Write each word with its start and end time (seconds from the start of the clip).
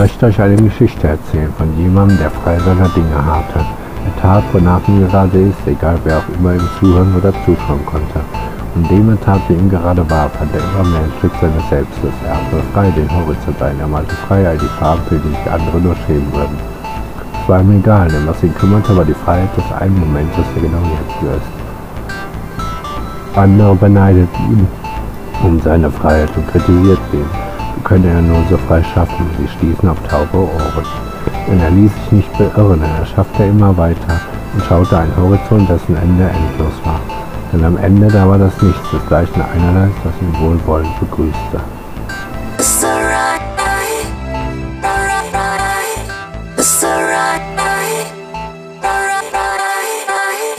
möchte 0.00 0.24
euch 0.24 0.40
eine 0.40 0.56
Geschichte 0.56 1.08
erzählen 1.08 1.52
von 1.58 1.68
jemandem, 1.76 2.16
der 2.16 2.30
frei 2.30 2.58
seiner 2.60 2.88
Dinge 2.88 3.22
harrte. 3.22 3.58
Er 3.58 4.22
tat, 4.22 4.44
wonach 4.50 4.80
ihm 4.88 5.06
gerade 5.06 5.38
ist, 5.38 5.66
egal 5.66 5.98
wer 6.04 6.16
auch 6.16 6.28
immer 6.38 6.54
ihm 6.54 6.68
zuhören 6.78 7.14
oder 7.14 7.30
zuschauen 7.44 7.84
konnte. 7.84 8.20
Und 8.74 8.90
dem 8.90 9.10
er 9.10 9.20
tat, 9.20 9.42
wie 9.48 9.52
ihm 9.52 9.68
gerade 9.68 10.00
war, 10.08 10.30
fand 10.30 10.54
er 10.54 10.60
immer 10.60 10.88
mehr 10.88 11.02
ein 11.02 11.12
Stück 11.18 11.32
seines 11.38 11.68
Selbstes. 11.68 12.14
Er 12.26 12.32
atmete 12.32 12.64
frei 12.72 12.90
den 12.96 13.10
Horizont 13.14 13.60
ein, 13.60 13.78
er 13.78 13.86
malte 13.88 14.14
frei 14.26 14.48
all 14.48 14.56
die 14.56 14.72
Farben, 14.78 15.02
für 15.06 15.18
die 15.18 15.28
sich 15.28 15.52
andere 15.52 15.78
nur 15.78 15.96
schämen 16.06 16.32
würden. 16.32 16.56
Es 17.42 17.46
war 17.46 17.60
ihm 17.60 17.78
egal, 17.78 18.08
denn 18.08 18.26
was 18.26 18.42
ihn 18.42 18.54
kümmerte, 18.54 18.96
war 18.96 19.04
die 19.04 19.12
Freiheit 19.12 19.54
des 19.54 19.70
einen 19.82 20.00
Momentes, 20.00 20.46
der 20.54 20.62
genau 20.62 20.82
jetzt 20.96 21.44
ist. 21.44 23.36
Andere 23.36 23.74
beneideten 23.74 24.44
ihn 24.50 24.66
um 25.44 25.60
seine 25.60 25.90
Freiheit 25.90 26.34
und 26.38 26.48
kritisierten 26.48 27.20
ihn 27.20 27.49
könne 27.84 28.08
er 28.08 28.22
nur 28.22 28.42
so 28.48 28.56
frei 28.56 28.82
schaffen. 28.82 29.26
Sie 29.38 29.48
stießen 29.48 29.88
auf 29.88 29.98
taube 30.08 30.38
Ohren. 30.38 30.86
Denn 31.48 31.60
er 31.60 31.70
ließ 31.70 31.92
sich 31.92 32.12
nicht 32.12 32.38
beirren, 32.38 32.82
er 32.82 33.06
schaffte 33.06 33.44
immer 33.44 33.76
weiter 33.76 34.20
und 34.54 34.64
schaute 34.64 34.98
einen 34.98 35.16
Horizont, 35.16 35.68
dessen 35.68 35.96
Ende 35.96 36.24
endlos 36.24 36.74
war. 36.84 37.00
Denn 37.52 37.64
am 37.64 37.76
Ende 37.76 38.08
da 38.08 38.28
war 38.28 38.38
das 38.38 38.60
Nichts, 38.62 38.90
desgleichen 38.92 39.42
einerlei, 39.42 39.88
das 40.04 40.12
ihn 40.20 40.34
wohlwollend 40.40 41.00
begrüßte. 41.00 41.60